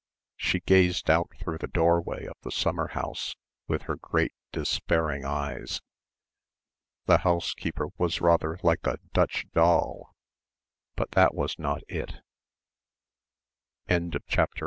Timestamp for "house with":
2.87-3.83